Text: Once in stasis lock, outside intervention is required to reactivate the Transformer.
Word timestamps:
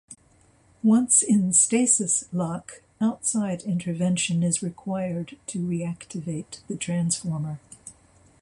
Once 0.81 1.21
in 1.21 1.53
stasis 1.53 2.27
lock, 2.33 2.81
outside 2.99 3.61
intervention 3.61 4.41
is 4.41 4.63
required 4.63 5.37
to 5.45 5.59
reactivate 5.59 6.65
the 6.65 6.75
Transformer. 6.75 7.59